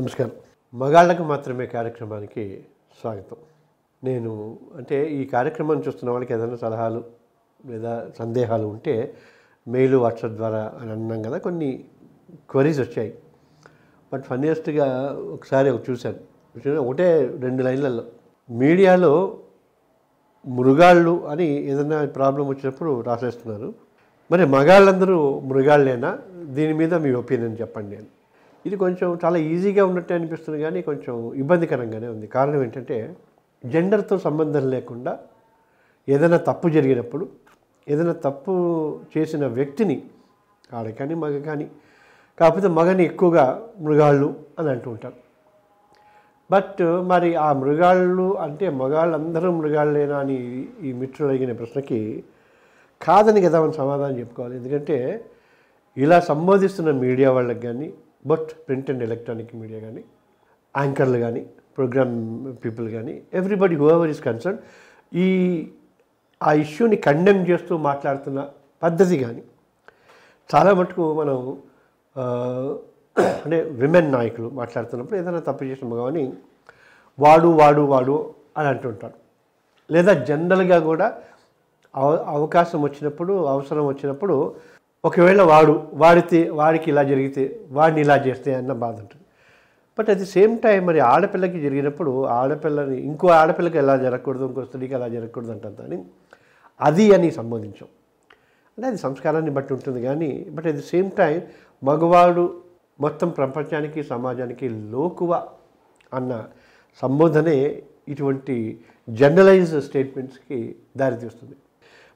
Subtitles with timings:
[0.00, 0.30] నమస్కారం.
[0.74, 2.64] మగాళ్ళకు మాత్రమే కార్యక్రమానికి
[3.00, 3.36] స్వాగతం.
[4.04, 7.04] నేను అంటే ఈ కార్యక్రమాన్ని చూస్తున్న వాళ్ళకి ఏదైనా సలహాలు
[7.66, 9.14] లేదా సందేహాలు ఉంటే
[9.68, 11.84] మెయిల్ వాట్సాప్ ద్వారా అని అన్నాం కదా కొన్ని
[12.50, 13.14] క్వరీస్ వచ్చాయి.
[14.12, 16.78] బట్ ఫన్నీయెస్ట్గా ఒకసారి ఒక చూశాను.
[16.78, 18.04] ఒకటే రెండు లైన్లలో.
[18.50, 19.38] మీడియాలో
[20.46, 23.74] మృగాళ్ళు అని ఏదైనా ప్రాబ్లం వచ్చినప్పుడు రాసేస్తున్నారు.
[24.30, 26.18] మరి మగాళ్ళందరూ మృగాళ్ళేనా?
[26.42, 28.06] దీని మీద మీ ఒపీనియన్ చెప్పండి అని.
[28.66, 32.26] ఇది కొంచెం చాలా ఈజీగా ఉన్నట్టే అనిపిస్తుంది కానీ కొంచెం ఇబ్బందికరంగానే ఉంది.
[32.36, 32.96] కారణం ఏంటంటే
[33.64, 35.12] జెండర్తో సంబంధం లేకుండా
[36.08, 37.24] ఏదైనా తప్పు జరిగినప్పుడు
[37.86, 38.52] ఏదైనా తప్పు
[39.12, 39.96] చేసిన వ్యక్తిని
[40.74, 41.66] ఆడ కానీ మగ కానీ
[42.38, 43.44] కాకపోతే మగని ఎక్కువగా
[43.80, 44.28] మృగాళ్ళు
[44.58, 45.18] అని అంటూ ఉంటారు.
[46.50, 50.38] బట్ మరి ఆ మృగాళ్ళు అంటే మగాళ్ళందరూ మృగాళ్ళేనా అని
[50.88, 52.00] ఈ మిత్రులు అడిగిన ప్రశ్నకి
[53.00, 54.54] కాదని కదా మనం సమాధానం చెప్పుకోవాలి.
[54.60, 54.98] ఎందుకంటే
[55.96, 57.88] ఇలా సంబోధిస్తున్న మీడియా వాళ్ళకి కానీ
[58.24, 60.02] but print and electronic media కానీ
[60.74, 61.42] యాంకర్లు కానీ
[61.78, 62.14] ప్రోగ్రామ్
[62.64, 64.58] పీపుల్ కానీ everybody who ever is concern
[65.16, 65.26] ఈ
[66.40, 68.40] ఆ ఇష్యూని కండెమ్ చేస్తూ మాట్లాడుతున్న
[68.82, 69.42] పద్ధతి కానీ
[70.50, 71.36] చాలా మటుకు మనం
[73.44, 76.24] అంటే విమెన్ నాయకులు మాట్లాడుతున్నప్పుడు ఏదైనా తప్పు చేసిన కానీ
[77.18, 78.16] వాడు వాడు వాడు
[78.56, 79.18] అని అంటుంటారు
[79.90, 81.06] లేదా జనరల్గా కూడా
[81.94, 84.36] అవ అవకాశం వచ్చినప్పుడు అవసరం వచ్చినప్పుడు
[85.04, 89.24] ఒకవేళ వాడు వాడితే వాడికి ఇలా జరిగితే వాడిని ఇలా చేస్తే అన్న బాధ ఉంటుంది.
[89.98, 94.94] But at the same time మరి ఆడపిల్లకి జరిగినప్పుడు ఆడపిల్లని ఇంకో ఆడపిల్లకి ఎలా జరగకూడదు ఇంకో స్త్రీకి
[94.94, 95.98] ఎలా జరగకూడదు అంటారు కానీ
[96.80, 97.88] అది అని సంబోధించాం.
[98.78, 101.42] అంటే అది సంస్కారాన్ని బట్టి ఉంటుంది కానీ but at the same time
[101.82, 102.62] మగవాడు
[103.00, 105.32] మొత్తం ప్రపంచానికి సమాజానికి లోకువ
[106.14, 106.44] అన్న
[107.02, 108.56] సంబోధనే ఇటువంటి
[109.08, 111.56] జనరలైజ్డ్ స్టేట్మెంట్స్కి దారితీస్తుంది.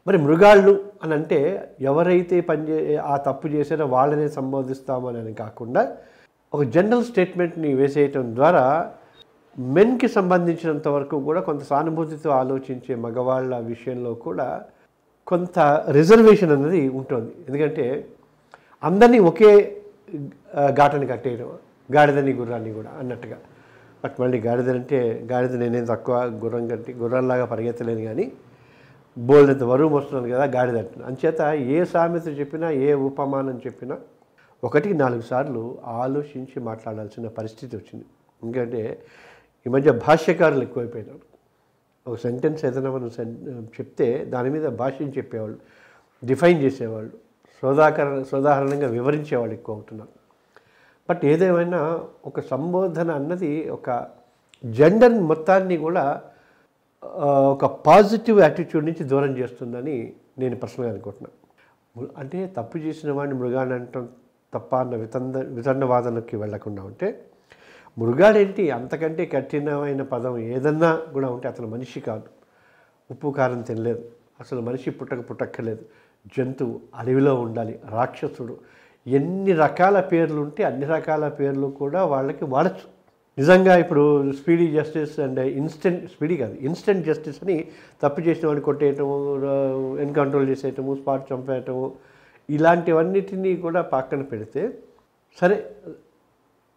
[0.09, 1.39] మరి మృగాళ్ళు అని అంటే
[1.81, 2.79] ఎవరైతే పనిచే
[3.13, 5.83] ఆ తప్పు చేశారో వాళ్ళనే సంబోధిస్తామని అని కాకుండా
[6.53, 8.65] ఒక జనరల్ స్టేట్మెంట్ని వేసేయటం ద్వారా
[9.57, 14.49] మెన్కి సంబంధించినంత వరకు కూడా కొంత సానుభూతితో ఆలోచించే మగవాళ్ళ విషయంలో కూడా
[15.27, 15.59] కొంత
[15.99, 17.31] రిజర్వేషన్ అనేది ఉంటుంది.
[17.49, 17.87] ఎందుకంటే
[18.83, 19.51] అందరినీ ఒకే
[20.79, 21.49] ఘాటని కట్టేయడం
[21.91, 23.39] గాడిదని గుర్రాన్ని కూడా అన్నట్టుగా.
[24.05, 24.99] బట్ మళ్ళీ గాడిదంటే
[25.33, 28.27] గాడిద నేనేం తక్కువ గుర్రం కంటే గుర్రంలాగా పరిగెత్తలేను కానీ
[29.19, 33.99] బోల్డంత వరువు వస్తున్నాను కదా గాడిద అంటున్నాను అంచేత ఏ సామెత చెప్పినా ఏ ఉపమానం చెప్పినా
[34.65, 38.05] ఒకటికి నాలుగు సార్లు ఆలోచించి మాట్లాడాల్సిన పరిస్థితి వచ్చింది.
[38.45, 39.03] ఎందుకంటే
[39.67, 41.21] ఈ మధ్య భాష్యకారులు ఎక్కువైపోయినారు.
[42.07, 43.37] ఒక సెంటెన్స్ ఏదైనా మనం సెన్
[43.67, 45.59] చెప్తే దాని మీద భాష్యం చెప్పేవాళ్ళు
[46.25, 47.13] డిఫైన్ చేసేవాళ్ళు
[47.63, 50.09] సోదాకర సోదాహరణంగా వివరించేవాళ్ళు ఎక్కువ అవుతున్నారు.
[51.11, 54.07] బట్ ఏదేమైనా ఒక సంబోధన అన్నది ఒక
[54.67, 56.23] జెండర్ మొత్తాన్ని కూడా
[57.05, 64.09] ఒక పాజిటివ్ యాటిట్యూడ్ నుంచి దూరం చేస్తుందని నేను పర్సనల్గా అనుకుంటున్నాను అంటే తప్పు చేసిన వాడిని మృగాన్ని అంటాం
[64.55, 67.25] తప్ప అన్న వితంద వితండవాదనకి వెళ్ళకుండా ఉంటే
[67.99, 72.23] మృగాడేంటి అంతకంటే కఠినమైన పదం ఏదన్నా కూడా ఉంటే అతను మనిషి కాదు.
[73.11, 74.05] ఉప్పు కారం తినలేదు.
[74.41, 75.85] అసలు మనిషి పుట్టక పుట్టక్కర్లేదు.
[76.39, 78.59] జంతువు అడవిలో ఉండాలి రాక్షసుడు.
[79.07, 82.98] ఎన్ని రకాల పేర్లు ఉంటే అన్ని రకాల పేర్లు కూడా వాళ్ళకి వాడచ్చు.
[83.39, 87.57] నిజంగా ఇప్పుడు speedy justice and instant speedy కాదు ఇన్స్టెంట్ జస్టిస్ అని
[88.03, 89.17] తప్పు చేసిన వాడిని కొట్టేయటము
[90.01, 91.85] ఎన్కంట్రోల్ చేసేయటము స్పాట్ చంపేయటము
[92.49, 94.63] ఇలాంటివన్నిటినీ కూడా పక్కన పెడితే
[95.39, 95.57] సరే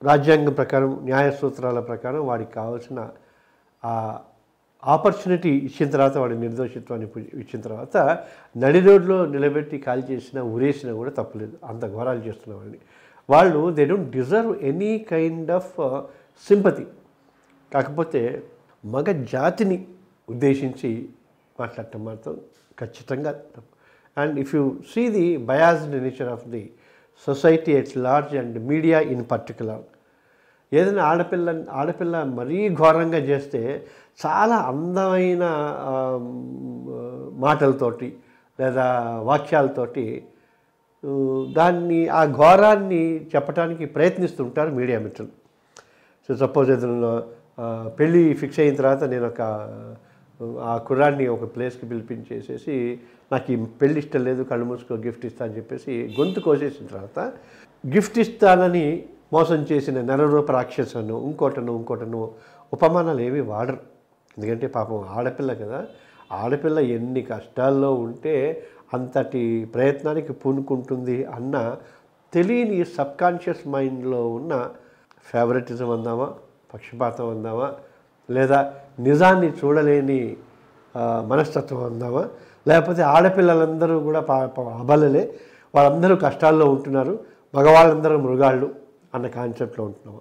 [0.02, 3.00] రాజ్యాంగం ప్రకారం న్యాయ సూత్రాల ప్రకారం వాడికి కావాల్సిన
[3.84, 3.94] ఆ
[4.84, 7.98] ఆపర్చునిటీ ఇచ్చిన తర్వాత వాడి నిర్దోషిత్వాన్ని ఇచ్చిన తర్వాత
[8.56, 11.56] నడి రోడ్లో నిలబెట్టి కాల్ చేసినా ఉరేసినా కూడా తప్పలేదు.
[11.64, 12.80] అంత ఘోరాలు చేస్తున్న వాళ్ళని
[13.30, 15.76] వాళ్ళు they don't deserve any kind of
[16.48, 16.86] sympathy.
[17.74, 18.22] కాకపోతే
[18.86, 19.78] మగ జాతిని
[20.30, 20.92] ఉద్దేశించి
[21.60, 22.36] మాట్లాడటం మాత్రం
[22.80, 23.32] ఖచ్చితంగా
[24.18, 26.64] and if you see the biased nature of the
[27.28, 29.84] society at large and media in particular
[30.72, 33.62] ఏదైనా ఆడపిల్ల ఆడపిల్ల మరీ ఘోరంగా చేస్తే
[34.26, 35.44] చాలా అందమైన
[37.46, 38.10] మాటలతోటి
[38.60, 38.86] లేదా
[39.20, 40.06] వాక్యాలతోటి
[41.54, 43.04] దాన్ని ఆ ఘోరాన్ని
[43.36, 45.41] చెప్పడానికి ప్రయత్నిస్తుంటారు మీడియా మిత్రులు.
[46.30, 47.12] సో సపోజ్ ఏదైనా
[47.90, 49.42] పెళ్ళి ఫిక్స్ అయిన తర్వాత నేను ఒక
[50.64, 53.00] ఆ కుర్రాన్ని ఒక ప్లేస్కి పిలిపించేసేసి
[53.32, 57.20] నాకు ఈ పెళ్ళి ఇష్టం లేదు కళ్ళు మూసుకో గిఫ్ట్ ఇస్తా అని చెప్పేసి గొంతు కోసేసిన తర్వాత
[57.84, 59.04] గిఫ్ట్ ఇస్తానని
[59.34, 62.22] మోసం చేసిన నరరూప రాక్షసను ఇంకోటను ఇంకోటను
[62.74, 63.80] ఉపమానాలు ఏమీ వాడరు.
[64.38, 65.80] ఎందుకంటే పాపం ఆడపిల్ల కదా
[66.32, 68.36] ఆడపిల్ల ఎన్ని కష్టాల్లో ఉంటే
[68.94, 71.56] అంతటి ప్రయత్నానికి పూనుకుంటుంది అన్న
[72.34, 74.54] తెలియని సబ్కాన్షియస్ మైండ్లో ఉన్న
[75.24, 76.34] ఫేవరెటిజం అందామా?
[76.74, 77.74] పక్షపాతం అందామా?
[78.30, 80.38] లేదా నిజాన్ని చూడలేని
[81.28, 82.30] మనస్తత్వం అందామా?
[82.68, 85.40] లేకపోతే ఆడపిల్లలందరూ కూడా పా- అబలలే
[85.76, 87.20] వాళ్ళందరూ కష్టాల్లో ఉంటున్నారు
[87.56, 88.76] మగవాళ్ళందరూ మృగాళ్ళు
[89.16, 90.20] అన్న కాన్సెప్ట్లో ఉంటున్నామా?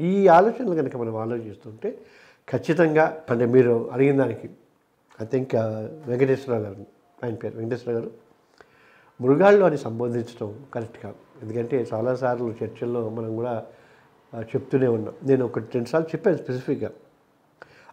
[0.00, 1.98] ఈ ఆలోచనలు కనుక మనం ఆలోచిస్తుంటే
[2.50, 4.50] ఖచ్చితంగా అంటే మీరు అడిగిన దానికి
[5.22, 5.54] ఐ థింక్
[6.06, 6.76] వెంకటేశ్వరరావు గారు
[7.24, 8.10] ఆయన పేరు వెంకటేశ్వర గారు
[9.20, 11.14] మృగాళ్ళు అని సంబోధించడం కరెక్ట్ కాదు.
[11.42, 13.64] ఎందుకంటే చాలాసార్లు చర్చల్లో మనం కూడా
[14.50, 15.12] చెప్తూనే ఉన్నా.
[15.28, 16.90] నేను ఒక రెండుసార్లు చెప్పాను స్పెసిఫిక్గా.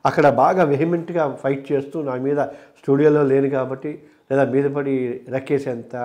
[0.05, 2.41] అక్కడ బాగా వెహిమెంట్గా ఫైట్ చేస్తూ నా మీద
[2.79, 3.91] స్టూడియోలో లేను కాబట్టి
[4.31, 4.93] లేదా మీద పడి
[5.35, 5.95] రక్కేసేంత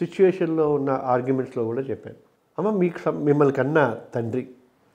[0.00, 2.18] సిచ్యువేషన్లో ఉన్న ఆర్గ్యుమెంట్స్లో కూడా చెప్పాను.
[2.58, 3.84] అమ్మ మీకు మిమ్మల్ని కన్నా
[4.14, 4.42] తండ్రి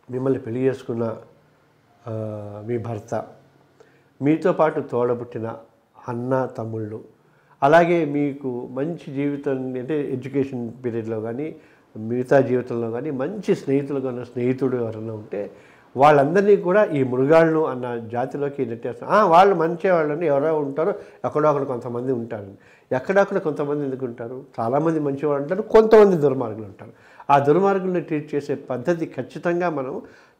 [0.09, 1.05] మిమ్మల్ని పెళ్ళి చేసుకున్న
[2.67, 3.13] మీ భర్త
[4.21, 5.47] మీతో పాటు తోడబుట్టిన
[6.07, 6.99] అన్న తమ్ముళ్ళు
[7.61, 11.47] అలాగే మీకు మంచి జీవితం అంటే ఎడ్యుకేషన్ పీరియడ్లో కానీ
[12.09, 15.41] మిగతా జీవితంలో కానీ మంచి స్నేహితులు కానీ స్నేహితుడు ఎవరైనా ఉంటే
[15.95, 20.91] వాళ్ళందరినీ కూడా ఈ మృగాళ్ళు అన్న జాతిలోకి నెట్టేస్తారు వాళ్ళు మంచి వాళ్ళని ఎవరో ఉంటారో
[21.27, 22.51] ఎక్కడో అక్కడ కొంతమంది ఉంటారు.
[22.91, 24.37] ఎక్కడక్కడ కొంతమంది ఎందుకు ఉంటారు?
[24.59, 26.93] చాలామంది మంచివాళ్ళు ఉంటారు కొంతమంది దుర్మార్గులు ఉంటారు.
[27.33, 29.95] ఆ దుర్మార్గుల్ని ట్రీట్ చేసే పద్ధతి ఖచ్చితంగా మనం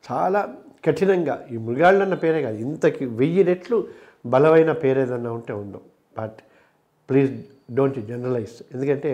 [0.09, 0.41] చాలా
[0.88, 3.77] కఠినంగా ఈ మృగాళ్ళు అన్న పేరే కాదు ఇంతకి వెయ్యి రెట్లు
[4.25, 5.85] బలమైన పేరు ఏదన్నా ఉంటే ఉండవు
[6.19, 6.38] బట్
[7.09, 7.33] ప్లీజ్
[7.77, 8.56] డోంట్ జనరలైజ్.
[8.73, 9.11] ఎందుకంటే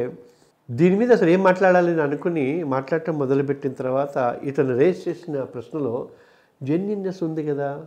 [0.71, 6.09] దీని మీద అసలు ఏం మాట్లాడాలి అని అనుకుని మాట్లాడటం మొదలుపెట్టిన తర్వాత ఇతను రేస్ చేసిన ప్రశ్నలో
[6.63, 7.85] జెన్యున్నెస్ ఉంది కదా?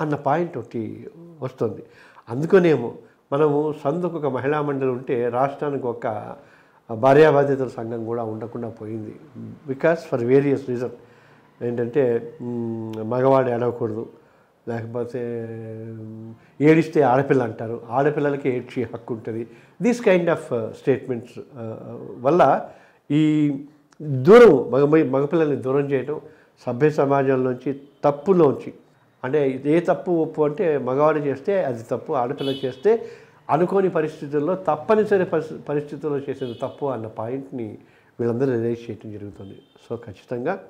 [0.00, 1.10] అన్న పాయింట్ ఒకటి
[1.42, 1.82] వస్తుంది.
[2.28, 2.94] అందుకనేమో
[3.32, 6.36] మనము సందుకు ఒక మహిళా మండలి ఉంటే రాష్ట్రానికి ఒక
[6.94, 9.16] భార్యాబాధితుల సంఘం కూడా ఉండకుండా పోయింది.
[9.66, 10.90] బికాస్ ఫర్ వేరియస్ రీజన్
[11.64, 12.32] ఏంటంటే
[13.02, 14.08] మగవాడు ఏడవకూడదు
[14.68, 15.20] లేకపోతే
[16.60, 17.80] ఏడిస్తే ఆడపిల్ల అంటారు.
[17.90, 19.46] ఆడపిల్లలకి ఏడ్చి హక్కు ఉంటుంది.
[19.82, 21.38] దీస్ కైండ్ ఆఫ్ స్టేట్మెంట్స్
[22.20, 22.68] వల్ల
[23.10, 23.52] ఈ
[24.02, 26.20] దూరం మగ మగపిల్లల్ని దూరం చేయడం
[26.66, 28.74] సభ్య సమాజంలోంచి తప్పులోంచి
[29.24, 33.08] అంటే ఏ తప్పు ఒప్పు అంటే మగవాడు చేస్తే అది తప్పు ఆడపిల్ల చేస్తే
[33.50, 37.78] అనుకోని పరిస్థితుల్లో తప్పనిసరి పరిస్థి- పరిస్థితుల్లో చేసేది తప్పు అన్న పాయింట్ని
[38.20, 39.62] వీళ్ళందరూ రిలైజ్ చేయడం జరుగుతుంది.
[39.90, 40.60] సో ఖచ్చితంగా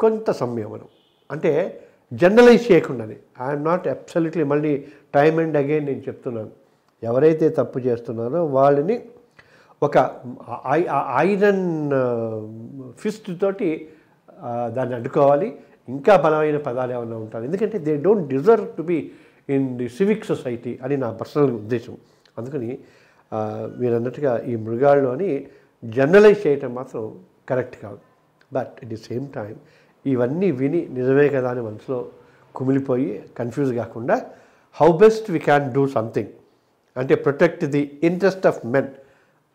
[0.00, 0.88] కొంత సంయమనం.
[1.30, 1.80] అంటే
[2.12, 3.16] జనరలైజ్ చేయకుండానే.
[3.48, 4.84] ఐఎమ్ నాట్ అబ్సల్యూట్లీ మళ్ళీ
[5.14, 6.50] టైమ్ అండ్ అగైన్ నేను చెప్తున్నాను.
[7.02, 9.04] ఎవరైతే తప్పు చేస్తున్నారో వాళ్ళని
[9.82, 10.10] ఒక
[10.70, 10.86] ఐ-
[11.16, 11.90] ఐరన్
[12.98, 13.88] ఫిస్ట్ తోటి
[14.66, 15.56] దాన్ని అడ్డుకోవాలి.
[15.88, 17.44] ఇంకా బలమైన పదాలు ఏమైనా ఉంటారు?
[17.44, 19.12] ఎందుకంటే they don't deserve to be
[19.48, 21.96] in the civic society అని నా పర్సనల్ ఉద్దేశం.
[22.38, 22.78] అందుకని
[23.80, 25.46] మీరు అన్నట్టుగా ఈ మృగాళ్ళు అని
[25.84, 27.18] జనరలైజ్ చేయటం మాత్రం
[27.48, 27.98] కరెక్ట్ కాదు.
[28.52, 29.56] But at the same time
[30.06, 31.98] ఇవన్నీ విని నిజమే కదా అని మనసులో
[32.54, 34.16] కుమిలిపోయి కన్ఫ్యూజ్ కాకుండా
[34.80, 36.32] how best we can do something
[36.96, 38.90] అంటే protect the interest of men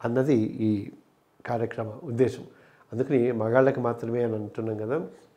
[0.04, 0.38] అన్నది
[0.68, 0.70] ఈ
[1.46, 2.44] కార్యక్రమ ఉద్దేశం.
[2.92, 4.96] అందుకని మగాళ్ళకి మాత్రమే అని అంటున్నాం కదా.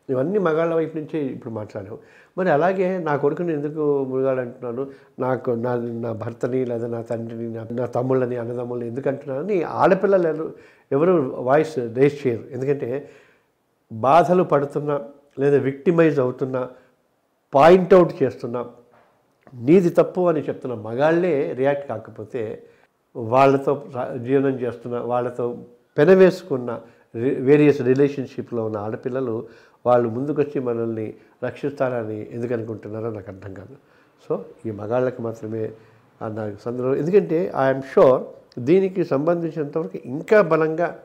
[0.08, 1.98] ఇవన్నీ మగాళ్ళ వైపు నుంచే ఇప్పుడు మాట్లాడాము
[2.38, 4.82] మరి అలాగే నా కొడుకుని ఎందుకు మృగాడు అంటున్నాను?
[5.18, 5.72] నాకు నా
[6.04, 10.46] నా భర్తని లేదా నా తండ్రిని నా నా తమ్ముళ్ళని అన్నదమ్ముళ్ళని ఎందుకు అంటున్నానని ఆడపిల్లలు ఎవరు
[10.90, 11.12] ఎవరు
[11.50, 12.44] వాయిస్ రేస్ చేయరు.
[12.52, 12.88] ఎందుకంటే
[14.06, 14.96] బాధలు పడుతున్నా
[15.38, 16.70] లేదా విక్టిమైజ్ అవుతున్నా
[17.54, 18.60] పాయింట్అవుట్ చేస్తున్నా
[19.54, 22.62] నీది తప్పు అని చెప్తున్న మగాళ్ళే రియాక్ట్ కాకపోతే
[23.16, 23.72] వాళ్ళతో
[24.16, 25.64] జీవనం చేస్తున్న వాళ్ళతో
[25.98, 26.80] పెనవేసుకున్న
[27.48, 29.48] వేరియస్ రిలేషన్షిప్లో ఉన్న ఆడపిల్లలు
[29.86, 33.74] వాళ్ళు ముందుకొచ్చి మనల్ని రక్షిస్తారని ఎందుకు అనుకుంటున్నారో నాకు అర్థం కాదు.
[34.28, 35.72] సో ఈ మగాళ్ళకి మాత్రమే
[36.20, 36.94] అన్న నాకు సందర్భం.
[36.94, 38.22] ఎందుకంటే ఐఎమ్ షూర్
[38.58, 40.98] దీనికి సంబంధించినంతవరకు ఇంకా బలంగా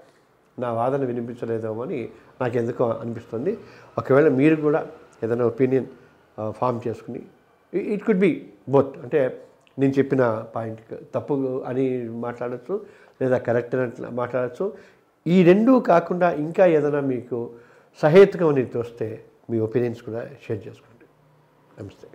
[0.63, 1.99] నా వాదన వినిపించలేదేమో అని
[2.41, 3.51] నాకు ఎందుకో అనిపిస్తుంది.
[3.99, 4.81] ఒకవేళ మీరు కూడా
[5.23, 5.87] ఏదైనా ఒపీనియన్
[6.59, 7.21] ఫామ్ చేసుకుని
[7.93, 8.31] ఇట్ కుడ్ బి
[8.73, 9.21] బోత్ అంటే
[9.77, 10.23] నేను చెప్పిన
[10.55, 10.81] పాయింట్
[11.15, 11.33] తప్పు
[11.69, 11.85] అని
[12.25, 12.75] మాట్లాడచ్చు
[13.21, 14.65] లేదా కరెక్ట్ అని మాట్లాడచ్చు.
[15.33, 17.37] ఈ రెండూ కాకుండా ఇంకా ఏదైనా మీకు
[18.03, 19.09] సహేతుకం అని తోస్తే
[19.51, 21.05] మీ ఒపీనియన్స్ కూడా షేర్ చేసుకోండి.
[21.79, 22.07] నమస్తే.